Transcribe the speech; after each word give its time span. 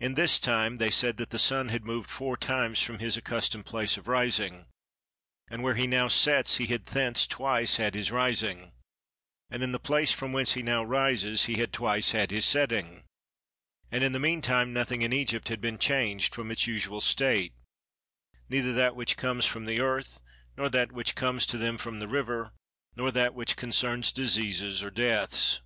In 0.00 0.14
this 0.14 0.40
time 0.40 0.78
they 0.78 0.90
said 0.90 1.18
that 1.18 1.30
the 1.30 1.38
sun 1.38 1.68
had 1.68 1.84
moved 1.84 2.10
four 2.10 2.36
times 2.36 2.82
from 2.82 2.98
his 2.98 3.16
accustomed 3.16 3.64
place 3.64 3.96
of 3.96 4.08
rising, 4.08 4.66
and 5.48 5.62
where 5.62 5.76
he 5.76 5.86
now 5.86 6.08
sets 6.08 6.56
he 6.56 6.66
had 6.66 6.86
thence 6.86 7.28
twice 7.28 7.76
had 7.76 7.94
his 7.94 8.10
rising, 8.10 8.72
and 9.50 9.62
in 9.62 9.70
the 9.70 9.78
place 9.78 10.10
from 10.12 10.32
whence 10.32 10.54
he 10.54 10.64
now 10.64 10.82
rises 10.82 11.44
he 11.44 11.58
had 11.58 11.72
twice 11.72 12.10
had 12.10 12.32
his 12.32 12.44
setting; 12.44 13.04
and 13.92 14.02
in 14.02 14.10
the 14.10 14.18
meantime 14.18 14.72
nothing 14.72 15.02
in 15.02 15.12
Egypt 15.12 15.46
had 15.46 15.60
been 15.60 15.78
changed 15.78 16.34
from 16.34 16.50
its 16.50 16.66
usual 16.66 17.00
state, 17.00 17.52
neither 18.48 18.72
that 18.72 18.96
which 18.96 19.16
comes 19.16 19.46
from 19.46 19.64
the 19.66 19.78
earth 19.78 20.22
nor 20.56 20.68
that 20.68 20.90
which 20.90 21.14
comes 21.14 21.46
to 21.46 21.56
them 21.56 21.78
from 21.78 22.00
the 22.00 22.08
river 22.08 22.50
nor 22.96 23.12
that 23.12 23.32
which 23.32 23.56
concerns 23.56 24.10
diseases 24.10 24.82
or 24.82 24.90
deaths. 24.90 25.60